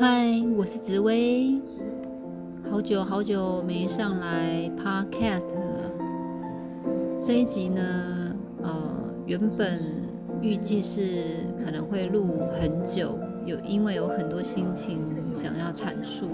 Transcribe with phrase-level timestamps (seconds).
[0.00, 1.60] 嗨，我是紫薇，
[2.70, 5.90] 好久好久没上来 Podcast 了。
[7.20, 9.80] 这一集呢，呃，原本
[10.40, 15.00] 预计是可能会录很久，有因为有很多心情
[15.34, 16.28] 想要阐述。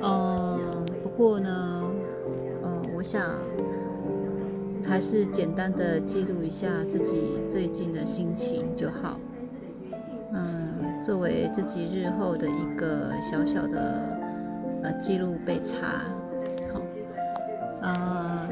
[0.00, 1.84] 嗯，不过呢，
[2.62, 3.22] 呃，我想
[4.88, 9.20] 还是简单的记录一下自己最近的心情就好。
[10.32, 14.18] 嗯作为自己日后的一个小小的
[14.82, 16.02] 呃记录备查，
[16.72, 16.80] 好，
[17.82, 18.48] 呃，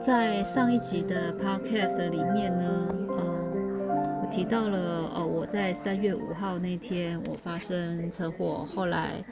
[0.00, 9.22] 在上一集的 podcast 里面呢，呃，我提到了呃我在三月五号那天我发生车祸，后来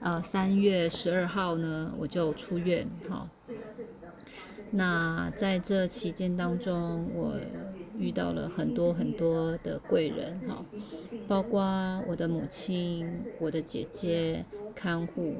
[0.00, 3.26] 呃三月十二号呢我就出院，哈，
[4.70, 7.34] 那在这期间当中我。
[7.96, 10.64] 遇到了很多很多的贵人哈，
[11.28, 11.62] 包括
[12.08, 15.36] 我的母亲、我的姐姐、看护，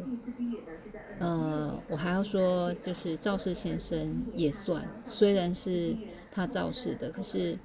[1.19, 5.97] 呃，我还要说，就是赵氏先生也算，虽然是
[6.31, 7.59] 他赵氏的，可是，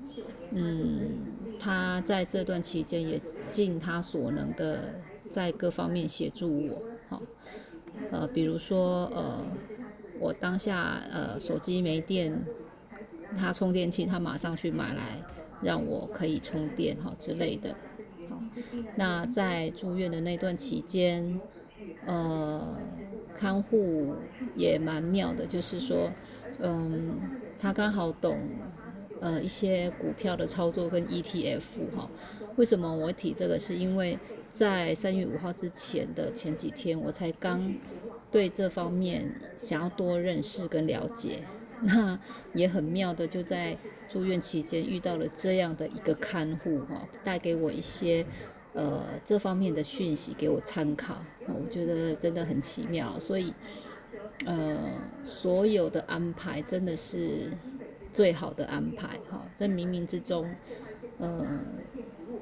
[0.49, 1.11] 嗯，
[1.59, 4.95] 他在这段期间也尽他所能的
[5.29, 7.21] 在各方面协助我，哈，
[8.09, 9.45] 呃，比如说，呃，
[10.19, 12.39] 我当下呃手机没电。
[13.37, 15.21] 他充电器，他马上去买来，
[15.61, 17.75] 让我可以充电哈之类的。
[18.27, 18.41] 好，
[18.95, 21.39] 那在住院的那段期间，
[22.07, 22.75] 呃，
[23.35, 24.15] 看护
[24.55, 26.11] 也蛮妙的，就是说，
[26.57, 27.19] 嗯，
[27.59, 28.39] 他刚好懂
[29.21, 31.61] 呃一些股票的操作跟 ETF
[31.95, 32.09] 哈。
[32.55, 33.59] 为什么我提这个？
[33.59, 34.17] 是因为
[34.49, 37.71] 在三月五号之前的前几天，我才刚
[38.31, 41.43] 对这方面想要多认识跟了解。
[41.81, 42.19] 那
[42.53, 43.77] 也很妙的，就在
[44.09, 48.25] 住院期间遇到了这样的一个看护哈，带给我一些
[48.73, 53.53] 呃这方面的讯息给我参考，我觉得真的很奇妙，所以
[54.45, 54.77] 呃
[55.23, 57.49] 所有的安排真的是
[58.11, 60.53] 最好的安排哈，在冥冥之中
[61.17, 61.61] 呃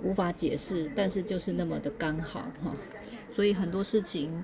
[0.02, 2.76] 无法解释，但是就是那么的刚好哈，
[3.30, 4.44] 所以很多事情。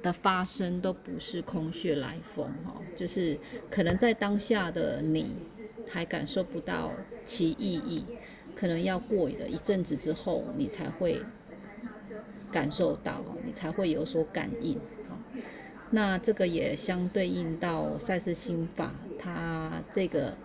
[0.00, 3.36] 的发生都不是空穴来风哈，就是
[3.68, 5.34] 可能在当下的你
[5.88, 6.92] 还感受不到
[7.24, 8.04] 其意义，
[8.54, 11.20] 可能要过了一阵子之后，你才会
[12.52, 14.74] 感受到，你才会有所感应
[15.08, 15.18] 哈。
[15.90, 20.36] 那这个也相对应到赛斯心法，它这个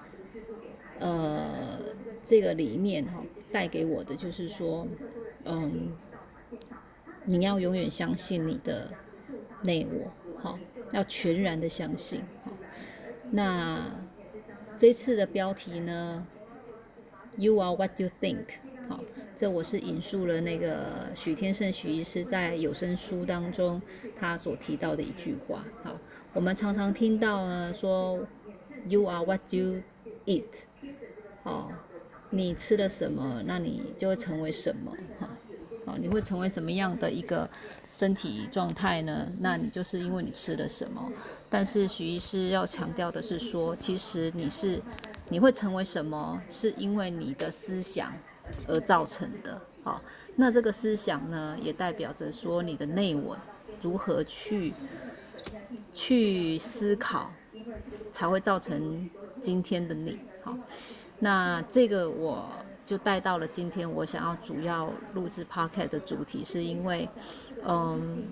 [1.00, 1.80] 呃
[2.24, 4.88] 这个理念哈，带给我的就是说，
[5.46, 5.92] 嗯，
[7.26, 8.92] 你要永远相信你的。
[9.64, 10.60] 内我，好，
[10.92, 12.52] 要全然的相信，好。
[13.32, 13.92] 那
[14.78, 16.28] 这次的标题呢
[17.38, 18.46] ？You are what you think，
[18.88, 19.04] 好，
[19.36, 23.82] 这我是引述了那个许天胜许医师在有声书当中
[24.16, 25.98] 他所提到的一句话，好，
[26.34, 28.20] 我们常常听到呢说
[28.88, 29.82] ，You are what you
[30.26, 30.64] eat，
[31.44, 31.72] 哦，
[32.30, 35.33] 你吃了什么，那你就会成为什么，哈。
[35.86, 37.50] 哦，你会成为什么样的一个
[37.92, 39.28] 身体状态呢？
[39.40, 41.12] 那你就是因为你吃了什么。
[41.50, 44.82] 但是许医师要强调的是说，其实你是
[45.30, 48.14] 你会成为什么，是因为你的思想
[48.68, 49.62] 而造成的。
[49.84, 50.02] 好，
[50.36, 53.38] 那这个思想呢，也代表着说你的内稳
[53.82, 54.74] 如何去
[55.92, 57.30] 去思考，
[58.12, 59.10] 才会造成
[59.42, 60.18] 今天的你。
[60.42, 60.58] 好，
[61.20, 62.48] 那这个我。
[62.86, 67.08] 就带到了今天，我想要主要录制 podcast 的主题，是因为，
[67.66, 68.24] 嗯，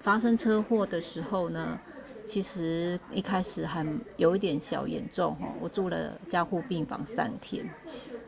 [0.00, 1.78] 发生车祸的时候呢，
[2.24, 3.86] 其实一开始还
[4.16, 7.68] 有一点小严重哈，我住了加护病房三天。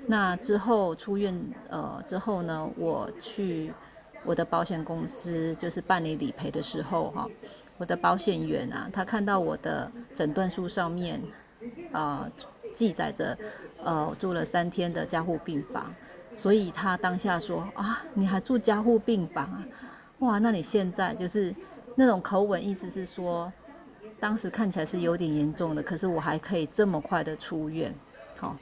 [0.07, 1.35] 那之后出院，
[1.71, 3.73] 呃，之后呢，我去
[4.25, 7.27] 我的保险公司就是办理理赔的时候哈，
[7.79, 11.23] 我的保险员啊，他看到我的诊断书上面，
[11.93, 12.31] 啊。
[12.73, 13.37] 记载着，
[13.83, 15.95] 呃，住了三天的加护病房，
[16.33, 19.65] 所以他当下说啊，你还住加护病房啊？
[20.19, 21.55] 哇，那你现在就是
[21.95, 23.51] 那种口吻，意思是说，
[24.19, 27.95] 当时看起来是有点严重的，可是我还可以这么快的出院，
[28.39, 28.57] 好。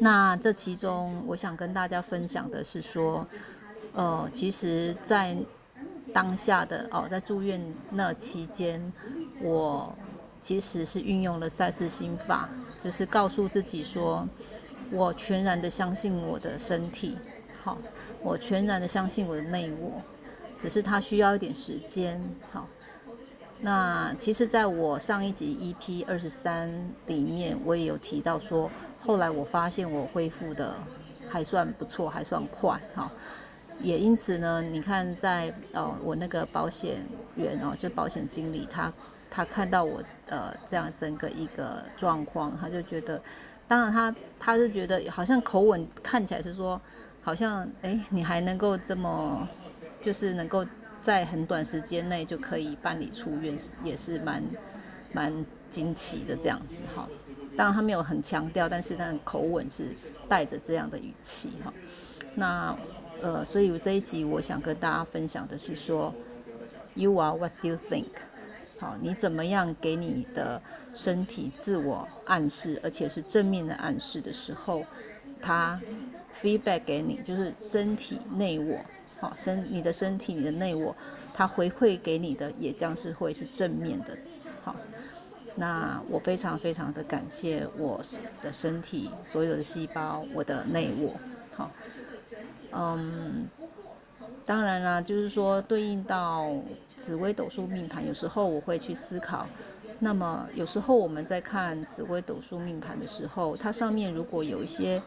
[0.00, 3.26] 那这其中，我想跟大家分享的是说，
[3.92, 5.36] 呃，其实，在
[6.12, 7.60] 当下的哦，在住院
[7.90, 8.92] 那期间，
[9.40, 9.94] 我。
[10.44, 14.28] 其实是运用了赛事心法，只是告诉自己说，
[14.90, 17.16] 我全然的相信我的身体，
[17.62, 17.78] 好，
[18.22, 20.02] 我全然的相信我的内我，
[20.58, 22.68] 只是它需要一点时间，好。
[23.60, 26.70] 那其实，在我上一集 EP 二十三
[27.06, 28.70] 里面，我也有提到说，
[29.00, 30.74] 后来我发现我恢复的
[31.26, 33.10] 还算不错，还算快哈。
[33.80, 38.92] 也因此呢，你看在呃我那个保险员哦，就保险经理，他
[39.34, 43.20] 他看到我呃这样整个一个状况，他就觉得，
[43.66, 46.80] 当然他他是觉得好像口吻看起来是说，
[47.22, 49.48] 好像哎你还能够这么，
[50.00, 50.64] 就是能够。
[51.04, 54.42] 在很短时间内就可以办理出院，也是蛮
[55.12, 57.06] 蛮惊奇的这样子哈。
[57.54, 59.94] 当然他没有很强调，但是他的口吻是
[60.30, 61.70] 带着这样的语气哈。
[62.34, 62.74] 那
[63.20, 66.10] 呃，所以这一集我想跟大家分享的是说
[66.94, 68.06] ，You are what you think。
[68.78, 70.60] 好，你怎么样给你的
[70.94, 74.84] 身体自我暗示，而且是正面的暗示的时候，
[75.40, 75.80] 他
[76.42, 78.78] feedback 给你，就是身体内我。
[79.20, 80.94] 好，身你的身体，你的内我，
[81.32, 84.18] 它回馈给你的也将是会是正面的。
[84.64, 84.74] 好，
[85.54, 88.04] 那我非常非常的感谢我
[88.42, 91.14] 的身体所有的细胞，我的内我。
[91.54, 91.70] 好，
[92.72, 93.48] 嗯，
[94.44, 96.52] 当然啦，就是说对应到
[96.96, 99.46] 紫微斗数命盘，有时候我会去思考。
[99.98, 105.02] 那么有时候我们在看紫微斗数命盘的时候，它上面如果有一些，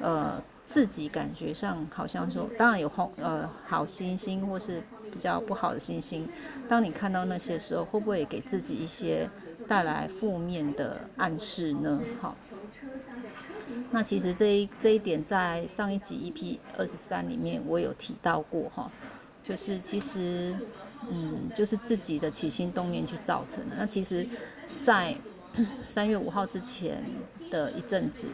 [0.00, 0.42] 呃。
[0.66, 4.80] 自己感觉上好像说，当然有好呃好星星或是
[5.10, 6.28] 比较不好的星星。
[6.68, 9.28] 当你看到那些时候，会不会给自己一些
[9.66, 12.00] 带来负面的暗示呢？
[12.20, 12.36] 好，
[13.90, 18.88] 那其实这一这一点在上一集 EP 二十三里面我有提到过哈，
[19.42, 20.54] 就是其实
[21.08, 23.76] 嗯就是自己的起心动念去造成的。
[23.78, 24.26] 那其实，
[24.78, 25.14] 在
[25.86, 27.04] 三月五号之前
[27.50, 28.28] 的一阵子。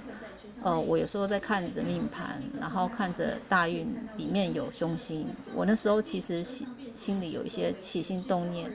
[0.62, 3.86] 呃，我有时候在看着命盘，然后看着大运
[4.16, 8.72] 里面有凶星，我那时候其实心心里有一些起心动念，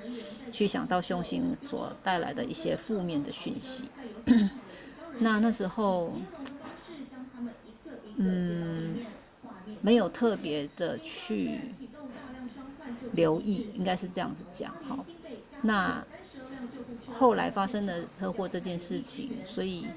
[0.52, 3.90] 去想到凶星所带来的一些负面的讯息。
[5.20, 6.14] 那那时候，
[8.16, 8.96] 嗯，
[9.82, 11.60] 没有特别的去
[13.14, 14.98] 留意，应该是这样子讲哈。
[15.62, 16.04] 那
[17.14, 19.88] 后来发生了车祸这件事情，所以。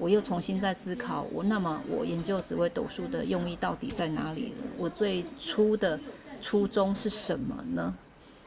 [0.00, 4.54] 我又重新在思考，我那么我研究紫微斗数的用意到底在哪里？
[4.76, 5.98] 我最初的
[6.40, 7.92] 初衷是什么呢？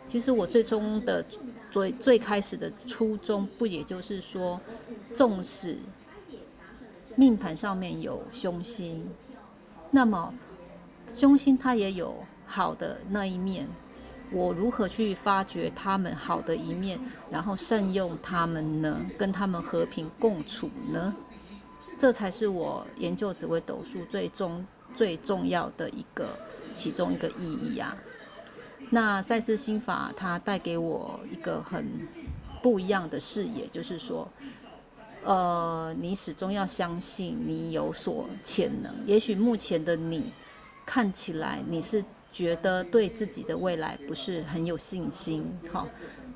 [0.07, 1.21] 其实我最终的
[1.69, 4.61] 最最开始的初衷，不也就是说，
[5.13, 5.77] 纵使
[7.17, 9.05] 命盘上面有凶星，
[9.89, 10.33] 那么
[11.09, 12.15] 凶星它也有
[12.45, 13.67] 好的那一面，
[14.31, 16.99] 我如何去发掘他们好的一面，
[17.29, 19.05] 然后善用他们呢？
[19.17, 21.13] 跟他们和平共处呢？
[21.97, 26.37] 这才是我研究紫微斗数最重最重要的一个
[26.73, 27.95] 其中一个意义啊。
[28.89, 32.07] 那赛斯心法它带给我一个很
[32.61, 34.27] 不一样的视野，就是说，
[35.23, 38.93] 呃，你始终要相信你有所潜能。
[39.05, 40.33] 也许目前的你
[40.85, 45.87] 看起来你是觉得对自己的未来不是很有信心，哈，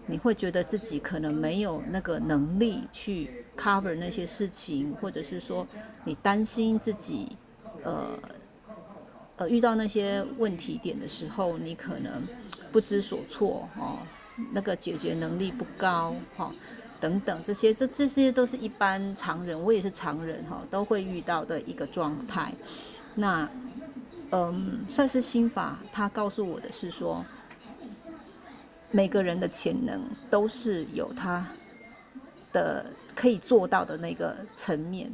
[0.07, 3.45] 你会觉得自己可能没有那个能力去。
[3.55, 5.65] cover 那些事情，或者是说
[6.03, 7.37] 你担心自己，
[7.83, 8.19] 呃，
[9.37, 12.21] 呃遇到那些问题点的时候，你可能
[12.69, 13.99] 不知所措哦，
[14.51, 16.53] 那个解决能力不高哈，
[16.99, 22.51] 等等这些，这这些都是一般常人，我也是常人哈，都会遇到的一个状态。
[23.15, 23.49] 那，
[24.31, 27.23] 嗯，算是心法它告诉我的是说，
[28.91, 31.45] 每个人的潜能都是有他
[32.51, 32.85] 的。
[33.17, 35.09] 可以做到的那个层面，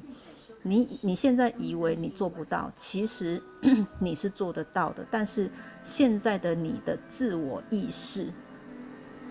[0.63, 3.39] 你你现在以为你做不到，其实
[4.01, 5.05] 你是做得到的。
[5.11, 5.47] 但是
[5.83, 8.33] 现在的你的自我意识，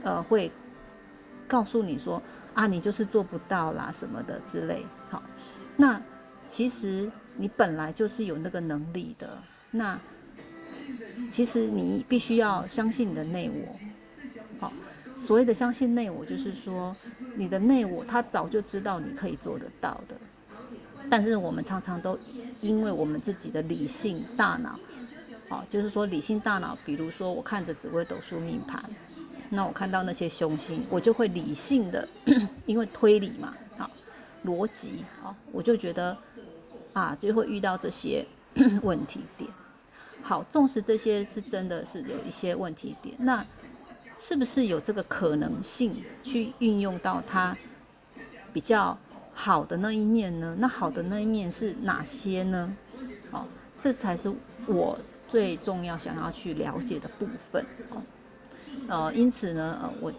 [0.04, 0.52] 呃，会
[1.48, 2.22] 告诉你说
[2.54, 4.86] 啊，你就是做不到啦什么的之类。
[5.08, 5.20] 好，
[5.76, 6.00] 那
[6.46, 9.36] 其实你本来就是有那个能力的。
[9.70, 9.98] 那
[11.30, 13.76] 其实你必须要相信你的内我。
[14.58, 14.72] 好。
[15.16, 16.96] 所谓的相信内我，就是说
[17.34, 20.16] 你的内我他早就知道你可以做得到的，
[21.10, 22.18] 但是我们常常都
[22.62, 24.78] 因为我们自己的理性大脑，
[25.50, 28.82] 哦，就是说理性大脑，比如说我看着紫微斗数命盘，
[29.50, 32.08] 那我看到那些凶星，我就会理性的，
[32.64, 33.90] 因为推理嘛，好，
[34.46, 36.16] 逻辑，好，我就觉得
[36.94, 38.24] 啊，就会遇到这些
[38.82, 39.50] 问题点。
[40.22, 43.44] 好，重视这些是真的是有一些问题点，那。
[44.22, 47.56] 是不是有这个可能性去运用到它
[48.52, 48.98] 比较
[49.32, 50.54] 好的那一面呢？
[50.58, 52.76] 那好的那一面是哪些呢？
[53.30, 53.46] 哦，
[53.78, 54.30] 这才是
[54.66, 57.64] 我最重要想要去了解的部分。
[57.88, 58.02] 哦，
[58.88, 60.12] 呃，因此呢，呃，我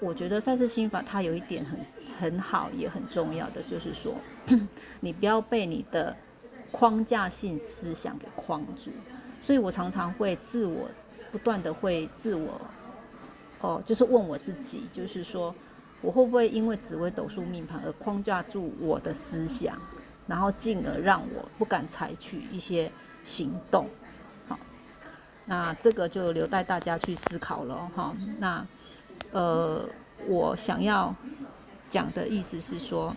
[0.00, 1.78] 我觉得赛事心法它有一点很
[2.18, 4.14] 很好也很重要的，就是说
[5.00, 6.16] 你不要被你的
[6.70, 8.90] 框架性思想给框住。
[9.42, 10.88] 所以我常常会自我
[11.32, 12.60] 不断的会自我
[13.60, 15.54] 哦，就是问我自己，就是说
[16.00, 19.76] 我会不会因为紫微斗数命盘而框架住我的思想，
[20.26, 22.90] 然后进而让我不敢采取一些
[23.24, 23.86] 行动。
[24.48, 24.58] 好，
[25.46, 28.16] 那这个就留待大家去思考了哈。
[28.38, 28.66] 那
[29.32, 29.88] 呃，
[30.26, 31.14] 我想要
[31.88, 33.14] 讲的意思是说，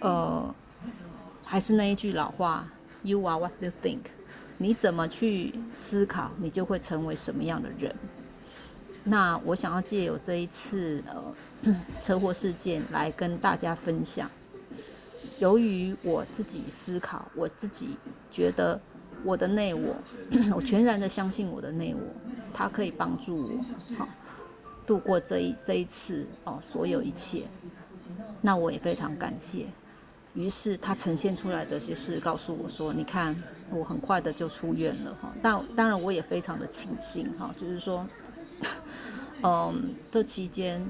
[0.00, 0.54] 呃，
[1.44, 2.68] 还是那一句老话
[3.02, 4.00] ，You are what you think。
[4.58, 7.94] 你怎么去思考，你就会成为什么样的人。
[9.04, 14.30] 那我想要借由这一次呃车祸事件来跟大家分享。
[15.38, 17.96] 由于我自己思考，我自己
[18.30, 18.78] 觉得
[19.24, 19.96] 我的内我，
[20.54, 22.00] 我全然的相信我的内我，
[22.52, 24.08] 它可以帮助我好
[24.84, 27.44] 度过这一这一次哦所有一切。
[28.42, 29.66] 那我也非常感谢。
[30.38, 33.36] 于是他呈现出来的就是告诉我说：“你看。”
[33.70, 38.02] 我很快的就出院了哈，但当然我也非常的庆幸哈，就是说，
[39.42, 40.82] 嗯，这期间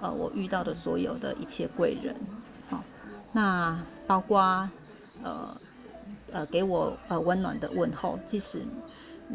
[0.00, 2.14] 呃我遇到的所有的一切贵人，
[2.68, 2.84] 好，
[3.32, 3.76] 那
[4.06, 4.38] 包括
[5.24, 5.60] 呃
[6.30, 8.64] 呃给我呃温暖的问候，即使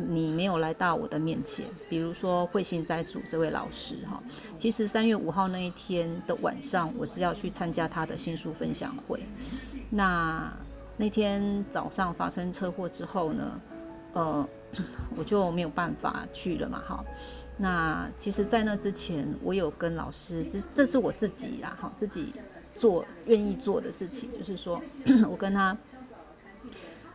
[0.09, 4.21] 你没有来到我的面前，比如说慧心斋主这位老师哈，
[4.57, 9.23] 其实三月五号那一天的晚上，我是要去参加他的新书分享会，
[9.89, 10.51] 那。
[10.97, 13.61] 那天早上发生车祸之后呢，
[14.13, 14.47] 呃，
[15.17, 17.03] 我就没有办法去了嘛，哈。
[17.57, 22.31] 那其实，在那之前，我有跟老师，这这是我自己啦，哈，自己
[22.71, 24.81] 做愿意做的事情，就是说
[25.29, 25.77] 我跟他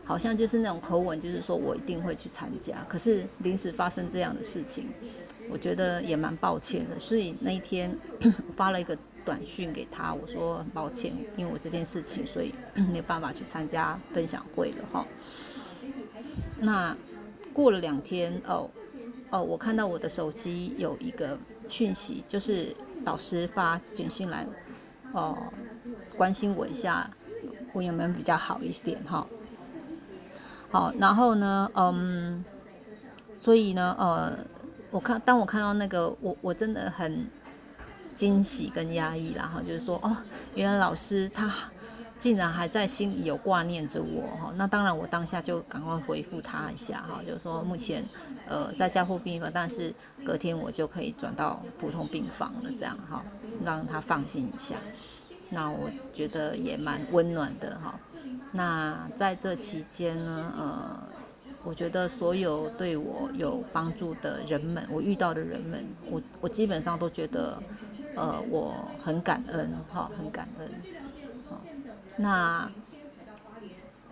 [0.05, 2.85] 好像就是那种口吻，就是说我一定会去参加。
[2.87, 4.89] 可是临时发生这样的事情，
[5.49, 8.97] 我觉得也蛮抱歉的，所以那一天 我发了一个。
[9.23, 12.51] 短讯给他，我说抱歉，因为我这件事情，所以
[12.91, 15.05] 没有办法去参加分享会了哈。
[16.59, 16.97] 那
[17.53, 18.67] 过了两天哦
[19.29, 24.43] 哦，我看到我的手机有一个讯息，就是老师发简讯来
[25.13, 25.37] 哦，
[26.17, 27.07] 关心我一下，
[27.73, 29.27] 我有没有比较好一点哈。
[30.71, 32.43] 好，然后呢，嗯，
[33.31, 34.37] 所以呢，呃，
[34.89, 37.27] 我看当我看到那个，我我真的很。
[38.13, 40.15] 惊喜跟压抑然后就是说，哦，
[40.53, 41.49] 原来老师他
[42.19, 44.53] 竟然还在心里有挂念着我哈。
[44.57, 48.05] 那当然，我当下就赶快回复他一下哈，就是说目前
[48.47, 49.93] 呃在加护病房，但是
[50.25, 53.23] 隔天我就可以转到普通病房了，这样哈，
[53.63, 54.75] 让他放心一下。
[55.51, 57.99] 那我觉得也蛮温暖的哈。
[58.51, 60.99] 那在这期间呢，呃，
[61.63, 67.61] 我觉得所有对我有帮助的人们，我遇到的人们，我我基本上都觉得。
[68.13, 70.69] 呃，我很感恩，哈，很感恩。
[71.49, 71.61] 好，
[72.17, 72.69] 那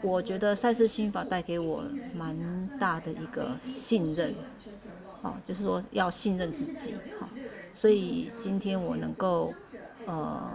[0.01, 1.83] 我觉得赛事心法带给我
[2.15, 2.33] 蛮
[2.79, 4.33] 大的一个信任，
[5.21, 7.27] 哦，就是说要信任自己，哈。
[7.73, 9.53] 所以今天我能够
[10.05, 10.49] 呃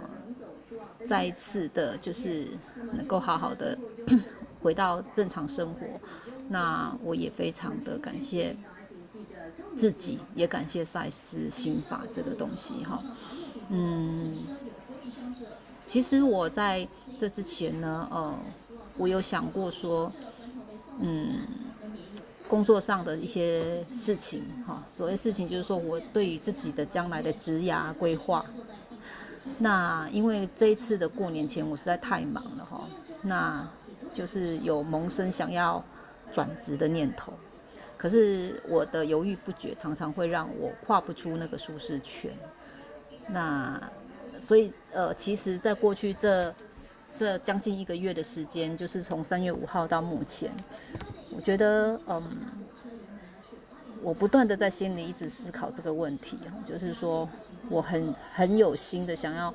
[1.07, 2.47] 再一次的，就是
[2.93, 3.77] 能够好好的
[4.61, 5.81] 回到正常生活，
[6.49, 8.55] 那我也非常的感谢。
[9.77, 13.03] 自己也感谢赛斯心法这个东西哈，
[13.69, 14.37] 嗯，
[15.85, 16.87] 其实我在
[17.19, 18.33] 这之前呢，呃，
[18.97, 20.11] 我有想过说，
[20.99, 21.41] 嗯，
[22.47, 28.45] 工作上的一些事情哈，所谓事情就是说我对于自己的将来的职涯规划，
[29.59, 32.81] 那因为这一次的过年前我实在太忙了哈，
[33.21, 33.67] 那
[34.11, 35.83] 就是有萌生想要
[36.31, 37.33] 转职的念头。
[37.97, 42.31] 可是我的犹豫不决，常常会让我跨不出那个舒适圈。
[43.27, 43.81] 那
[44.39, 46.53] 所以呃，其实，在过去这
[47.15, 50.51] 这将近一个月的时间，就是从三月五号到目前，
[51.33, 52.23] 我觉得嗯，
[54.05, 57.27] 我不断的在心里一直思考这个问题就是说
[57.69, 59.51] 我很很有心的想要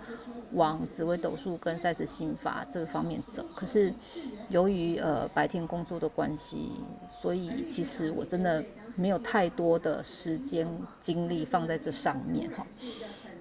[0.53, 3.95] 往紫微斗数跟赛斯心法这个方面走，可是。
[4.49, 6.73] 由于呃白天工作的关系，
[7.07, 8.61] 所以其实我真的
[8.97, 10.67] 没有太多的时间
[11.01, 12.67] 精力放在这上面哈。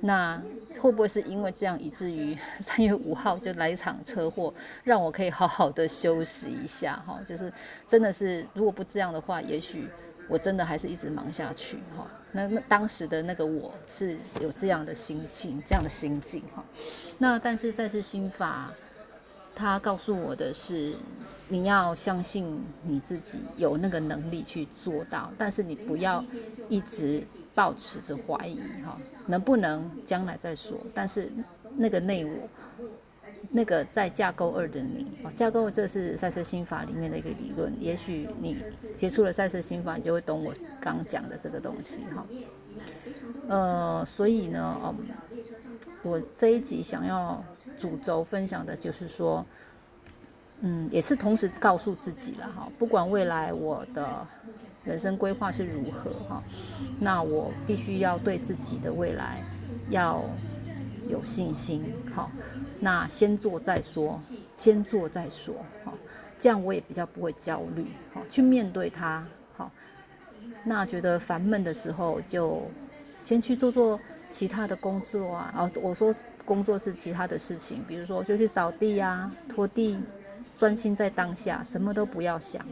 [0.02, 0.40] 那
[0.80, 7.20] 会不会是因为这样，以至于 三月五号就来一场车祸，让我可以好好的休息一下哈？
[7.26, 7.52] 就是
[7.88, 9.90] 真的是，如果不这样的话，也许
[10.30, 12.08] 我真的还是一直忙下去哈。
[12.32, 16.64] 那那当时的那个我是有这样的心情，这样的心境哈。
[17.18, 18.72] 那但是赛事心法。
[19.56, 20.96] 他告诉我的是，
[21.50, 26.24] 你要相信你自己有那个能力去做到，但是你不要
[26.70, 27.22] 一直
[27.54, 30.78] 抱持着怀疑哈，能不能将来再说？
[30.94, 31.30] 但是
[31.76, 32.32] 那个内我，
[33.52, 37.74] 那个在架构二的你哦，架构这是赛斯心法里面的一个理论。
[37.80, 38.58] 也许你
[38.94, 42.26] 接触了赛斯心法，你就会懂我刚讲的这个东西哈。
[43.48, 44.96] 呃，所以呢，嗯，
[46.04, 47.44] 我这一集想要
[47.78, 49.46] 主轴分享的就是说，
[50.62, 54.28] 嗯，也是同时告诉自己了哈，不管未来我的
[54.84, 56.44] 人生规划是如何哈，
[57.00, 59.44] 那我必须要对自己的未来
[59.90, 60.24] 要
[61.10, 62.30] 有信心哈。
[62.80, 64.20] 那先做再说，
[64.56, 65.94] 先做再说哈，
[66.38, 69.72] 这样我也比较不会焦虑好，去面对它好。
[70.64, 72.64] 那觉得烦闷的时候就。
[73.22, 80.00] 先去做做其他的工作啊，哦，我说工作是其他的事情，比如说就去扫地啊、拖地，
[80.58, 82.66] 专心在当下，什么都不要想，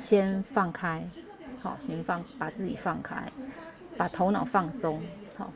[0.00, 1.06] 先放开，
[1.60, 3.30] 好，先放，把自己放开，
[3.98, 5.02] 把头脑放松，
[5.36, 5.52] 好，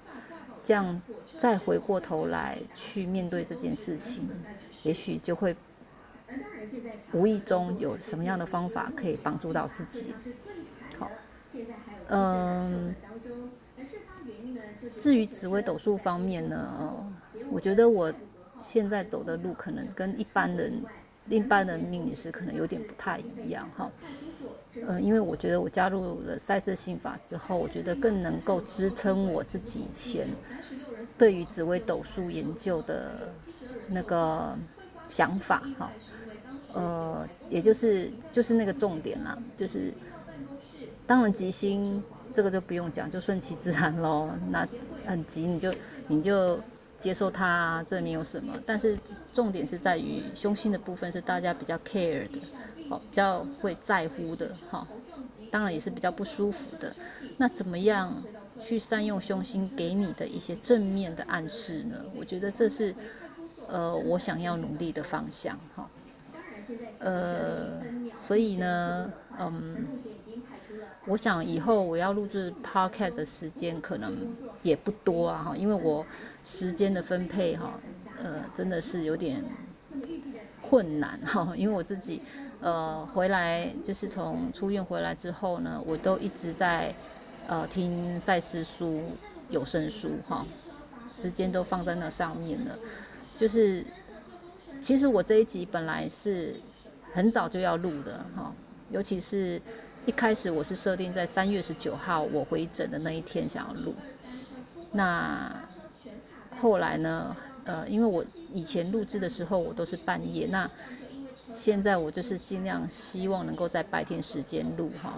[0.63, 1.01] 这样
[1.39, 4.29] 再回过头来去面对这件事情，
[4.83, 5.55] 也许就会
[7.13, 10.15] 无意中有什么样的方法可以帮助到自己，
[10.99, 11.11] 好，
[12.09, 12.95] 嗯。
[14.99, 16.95] 至于紫微斗数方面呢，
[17.51, 18.13] 我觉得我
[18.61, 20.83] 现在走的路可能跟一般人、
[21.29, 23.91] 一般的命理师可能有点不太一样哈。
[24.87, 30.29] 呃，因为我觉得我加入了赛色心法之后，我觉得更能够支撑我自己以前
[31.19, 33.33] 对于紫微斗数研究的
[33.89, 34.57] 那个
[35.09, 35.91] 想法哈。
[36.73, 39.93] 呃，也就是就是那个重点啦，就是
[41.07, 42.03] 当然吉星。
[42.33, 44.29] 这个就不用讲，就顺其自然喽。
[44.51, 44.67] 那
[45.07, 45.73] 很急，你就
[46.09, 46.59] 你就
[46.99, 48.53] 接受它，这没有什么。
[48.67, 48.99] 但是
[49.33, 52.41] 重点是在于凶星的部分是大家比较 care 的，
[52.91, 54.85] 好，比较会在乎的，哈。
[55.49, 56.93] 当然也是比较不舒服的。
[57.37, 58.13] 那怎么样
[58.65, 61.97] 去善用凶星给你的一些正面的暗示呢？
[62.17, 62.95] 我觉得这是
[63.69, 65.89] 呃我想要努力的方向，哈。
[66.99, 67.83] 呃，
[68.19, 69.87] 所以呢，嗯。
[71.07, 74.17] 我想以后我要录制 podcast 的时间可能
[74.63, 76.03] 也不多啊，哈，因为我
[76.43, 77.79] 时间的分配哈，
[78.23, 79.45] 呃，真的是有点
[80.63, 82.23] 困难哈，因为我自己
[82.63, 86.95] 呃回来就是从出院回来之后呢，我都一直在
[87.49, 89.03] 呃听赛事书
[89.49, 90.47] 有声书哈，
[91.11, 92.79] 时间都放在那上面了，
[93.37, 93.85] 就是
[94.83, 96.55] 其实我这一集本来是
[97.13, 98.53] 很早就要录的哈，
[98.91, 99.61] 尤其是。
[100.07, 103.95] 一开始我是设定在三月十九号我回诊的那一天想要录，
[104.93, 105.51] 那
[106.61, 107.35] 后来呢？
[107.65, 110.71] 呃，因为我以前录制的时候我都是半夜，那
[111.55, 115.15] 现在我就是尽量希望能够在白天时间录哈，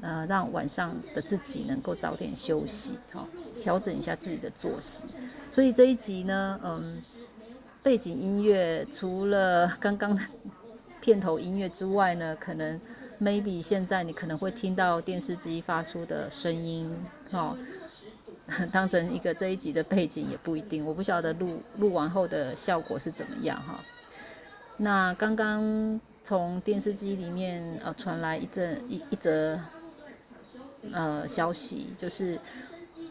[0.00, 3.26] 呃，让晚上的自己能够早点休息哈，
[3.60, 5.04] 调整一下自己的作息。
[5.50, 7.02] 所以这一集呢，嗯，
[7.82, 10.22] 背景音乐除了刚刚的
[11.00, 12.80] 片头音乐之外呢，可能。
[13.18, 16.94] maybe 现在你可能会听到电视机发出的声音，
[17.30, 17.56] 哦，
[18.70, 23.80] 当成一个这一集的背景也不一定，我不晓得录录完后的效果是怎么样哈。
[24.76, 29.58] 那刚刚从电视机里面呃传来一阵一一则
[30.92, 32.38] 呃消息，就是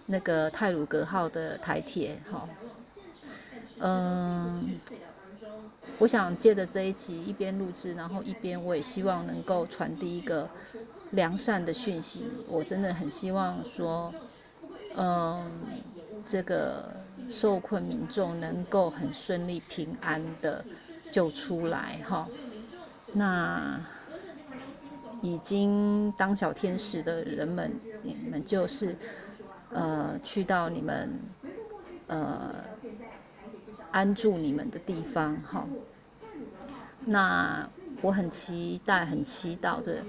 [0.06, 2.48] 那个泰鲁格号的台铁哈，
[3.80, 4.80] 嗯。
[5.98, 10.50] 我想借着这一集一边录制，然后一边我也希望能够传递一个
[11.12, 12.26] 良善的讯息。
[12.50, 14.14] 我真的很希望说，
[14.98, 15.50] 嗯，
[16.26, 16.90] 这个
[17.30, 20.66] 受困民众能够很顺利、平安的
[21.10, 22.28] 救出来哈。
[23.14, 23.80] 那
[25.22, 27.72] 已经当小天使的人们，
[28.04, 28.96] 你们就是
[29.72, 31.20] 呃去到你们
[32.08, 32.54] 呃。
[33.92, 35.66] 安住你们的地方，哈。
[37.06, 37.66] 那
[38.02, 40.04] 我很期待，很祈祷着，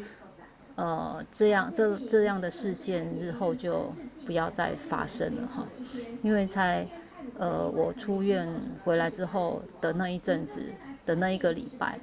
[0.75, 3.93] 呃，这样这这样的事件日后就
[4.27, 5.65] 不要再发生了，哈。
[6.21, 6.85] 因为在
[7.39, 10.61] 呃我出院回来之后的那一阵子
[11.05, 12.01] 的那一个礼拜，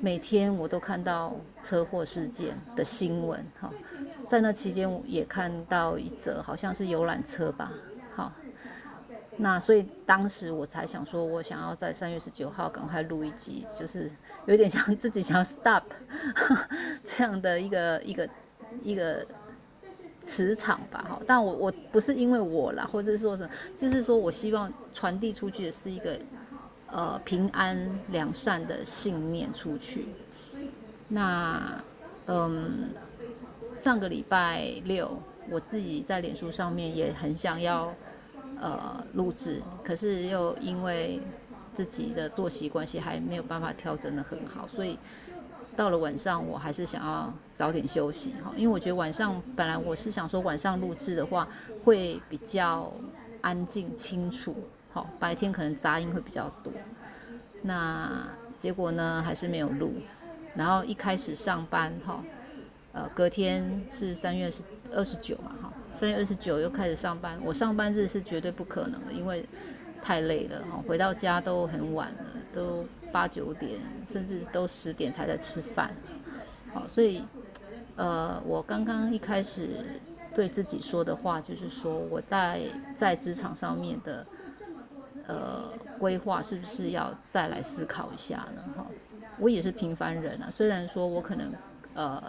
[0.00, 3.70] 每天我都看到车祸事件的新闻，哈。
[4.28, 7.72] 在那期间也看到一则好像是游览车吧，
[8.14, 8.32] 好。
[9.36, 14.10] 那所以当时我才想说，我想要在三月十九号赶快录一集，就是
[14.46, 15.82] 有点像自己想要 stop
[17.04, 18.28] 这样的一个一个
[18.82, 19.24] 一个
[20.24, 21.20] 磁场吧，哈。
[21.26, 26.18] 但我我不是因为我啦，或者说什么，就是说我希望传递出去的是一个
[26.88, 30.06] 呃平安良善的信念出去。
[31.08, 31.82] 那
[32.26, 32.90] 嗯，
[33.72, 35.18] 上个礼拜六
[35.48, 37.94] 我自己在脸书上面也很想要
[38.58, 41.20] 呃录制，可是又因为
[41.72, 44.98] 自己的作息关系还没有办法调整的很好，所以
[45.76, 51.46] 到了晚上我还是想要早点休息哈，因为我觉得晚上本来我是想说晚上录制的话
[51.84, 52.92] 会比较
[53.42, 54.56] 安静清楚，
[54.96, 56.72] 好白天可能杂音会比较多，
[57.60, 58.26] 那
[58.58, 59.92] 结果呢还是没有录，
[60.54, 62.24] 然后一开始上班哈。
[62.94, 67.38] 呃，隔天是三月是二十九嘛，哈，三月二十九又开始上班。
[67.44, 69.46] 我上班日是绝对不可能的，因为
[70.00, 73.78] 太累了，哈，回到家都很晚了，都八九点，
[74.08, 75.94] 甚至都十点才在吃饭，
[76.72, 77.22] 好，所以，
[77.96, 79.68] 呃，我刚刚一开始
[80.34, 82.62] 对自己说的话就是说，我在
[82.94, 84.26] 在职场上面的
[85.26, 88.62] 呃规划是不是要再来思考一下呢？
[88.76, 88.86] 哈，
[89.38, 91.52] 我也是平凡人啊，虽然说我可能
[91.94, 92.22] 呃。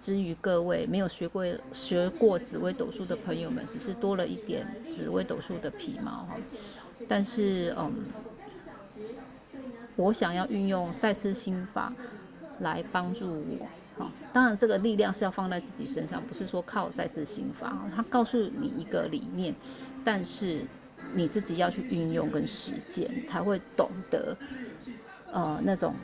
[0.00, 6.38] 至于各位没有学过学过紫微斗数的朋友们，只是多了一点紫微斗数的皮毛哈。
[7.06, 7.92] 但是嗯，
[9.96, 11.92] 我想要运用赛斯心法
[12.60, 14.10] 来帮助我哈。
[14.32, 17.86] 当然，这个力量是要放在自己身上，不是说靠赛斯心法。
[17.94, 19.54] 他告诉你一个理念，
[20.02, 20.62] 但是
[21.14, 24.36] 你自己要去运用跟实践，才会懂得
[25.32, 25.94] 呃那种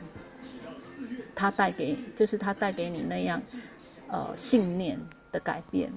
[1.35, 3.41] 他带给就是他带给你那样。
[4.09, 4.97] 呃，信念
[5.33, 5.91] 的改变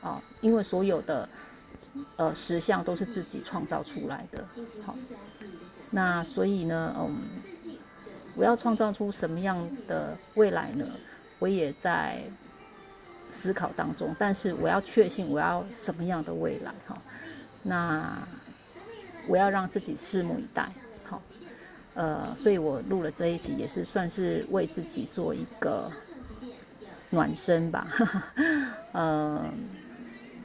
[0.00, 1.28] 啊，因为所有的
[2.14, 4.46] 呃实相都是自己创造出来的。
[4.80, 4.96] 好，
[5.90, 7.16] 那所以呢，嗯，
[8.36, 10.86] 我要创造出什么样的未来呢？
[11.40, 12.22] 我也在
[13.28, 14.14] 思考当中。
[14.16, 16.72] 但是我要确信我要什么样的未来？
[16.86, 16.96] 哈，
[17.62, 18.18] 那
[19.26, 20.68] 我要让自己拭目以待。
[21.04, 21.22] 好，
[21.94, 25.90] 呃，所以我录了这一集，也是算是为自己做一个。
[27.14, 27.86] 暖身吧，
[28.92, 29.44] 呃，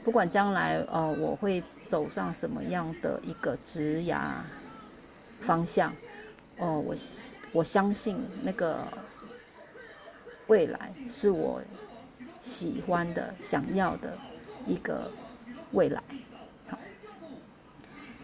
[0.04, 4.32] 不管将来呃我会走上什么样的一个职涯
[5.40, 5.90] 方向，
[6.58, 6.94] 哦，我
[7.52, 8.86] 我相信那个
[10.48, 11.62] 未来是我
[12.38, 14.12] 喜欢的、想要的
[14.66, 15.10] 一个
[15.72, 16.02] 未来。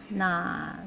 [0.09, 0.77] 那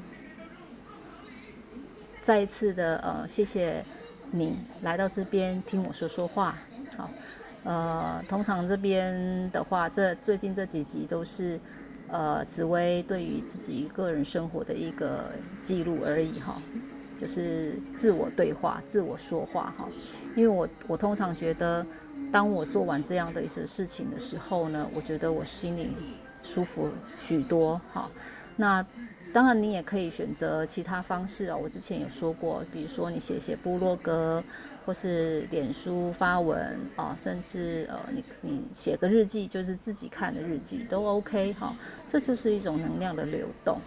[2.21, 3.83] 再一次的呃，谢谢
[4.31, 6.57] 你来到这边听我说说话，
[6.97, 7.09] 好。
[7.65, 11.59] 呃，通常这边的话，这最近这几集都是，
[12.07, 15.25] 呃，紫薇对于自己个人生活的一个
[15.61, 16.61] 记录而已哈，
[17.17, 19.89] 就是自我对话、自我说话哈。
[20.37, 21.85] 因为我我通常觉得，
[22.31, 25.91] 当我做完这样的一些事情的时候呢，我觉得我心里
[26.41, 28.09] 舒服许多哈。
[28.59, 28.85] 那
[29.31, 34.43] 当然你也可以选择其他方式啊，我之前有说过，比如说你写写部落格。
[34.85, 41.75] 或是脸书发文啊，甚至呃，你你写个日记，就是自己看的日记都 OK 哈，
[42.07, 43.79] 这就是一种能量的流动。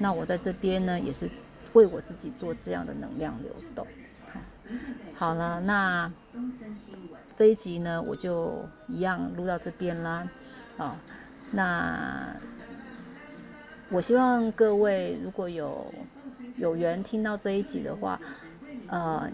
[0.00, 1.30] 那我在这边呢，也是
[1.74, 3.86] 为我自己做这样的能量流动。
[4.32, 4.40] 好，
[5.14, 6.10] 好了，那
[7.36, 10.28] 这一集呢，我就一样录到这边啦。
[10.76, 10.96] 啊，
[11.52, 12.34] 那
[13.90, 15.92] 我希望各位如果有
[16.56, 18.20] 有缘听到这一集的话，
[18.88, 19.30] 呃。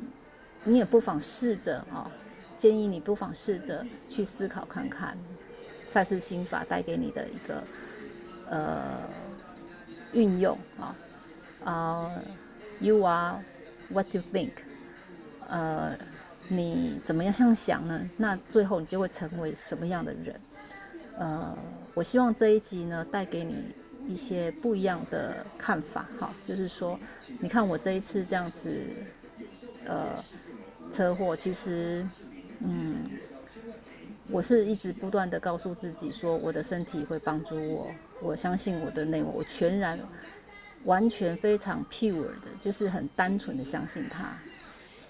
[0.67, 2.11] 你也不妨试着啊，
[2.57, 5.15] 建议你不妨试着去思考看看，
[5.87, 7.63] 赛事心法带给你的一个
[8.49, 9.03] 呃
[10.15, 10.97] 运用啊
[11.65, 12.11] 啊
[12.81, 13.45] ，You are
[13.91, 14.53] what you think，
[15.47, 15.95] 呃，
[16.49, 18.09] 你怎么样想呢？
[18.17, 20.41] 那最后你就会成为什么样的人？
[21.19, 21.55] 呃，
[21.93, 23.67] 我希望这一集呢带给你
[24.07, 26.99] 一些不一样的看法哈，就是说，
[27.41, 28.71] 你看我这一次这样子，
[29.85, 30.23] 呃。
[30.93, 32.07] 车祸其实，
[32.61, 33.11] 嗯，
[34.29, 37.91] 我是一直不断的告诉自己说，我的身体会帮助我，
[38.21, 39.99] 我相信我的内我，全然、
[40.85, 44.39] 完全非常 pure 的，就是很单纯的相信它。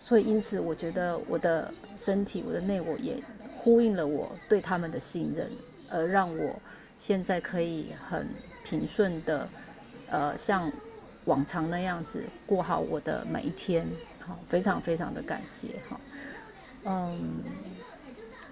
[0.01, 3.23] 所以因此，我觉得我的身体、我的内我也
[3.59, 5.51] 呼应了我对他们的信任，
[5.91, 6.59] 而让我
[6.97, 8.27] 现在可以很
[8.65, 9.49] 平顺的，
[10.09, 10.73] 呃，像
[11.27, 13.87] 往常那样子过好我的每一天。
[14.27, 16.01] 好，非常非常的感谢哈，
[16.85, 17.43] 嗯，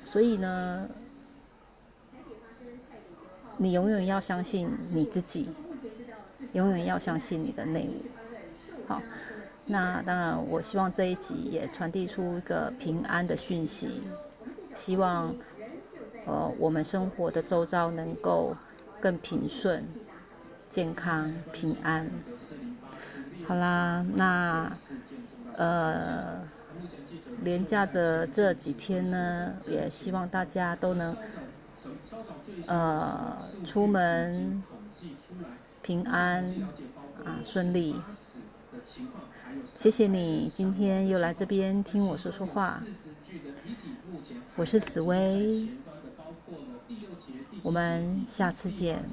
[0.05, 0.87] 所以呢，
[3.57, 5.51] 你永远要相信你自己，
[6.53, 8.05] 永远要相信你的内务。
[8.87, 9.01] 好，
[9.64, 14.03] 那当然，我希望这一集也传递出一个平安的讯息，
[14.75, 15.35] 希望
[16.27, 18.55] 呃我们生活的周遭能够
[19.03, 19.85] 更平顺、
[20.71, 22.09] 健康、平安。
[23.47, 24.73] 好啦，那。
[25.55, 26.41] 呃，
[27.43, 31.15] 连假的这几天呢，也希望大家都能
[32.67, 34.62] 呃出门
[35.83, 36.43] 平安
[37.23, 38.01] 啊顺利。
[39.75, 42.83] 谢谢你今天又来这边听我说说话。
[44.57, 45.69] 我是紫薇，
[47.62, 49.05] 我们下次见。